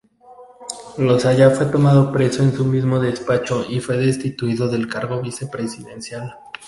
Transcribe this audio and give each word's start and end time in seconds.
Loayza 0.97 1.51
fue 1.51 1.67
tomado 1.67 2.11
preso 2.11 2.41
en 2.41 2.53
su 2.55 2.65
mismo 2.65 2.99
despacho 2.99 3.63
y 3.69 3.79
fue 3.81 3.97
destituido 3.97 4.67
del 4.67 4.87
cargo 4.87 5.21
vicepresidencial. 5.21 6.37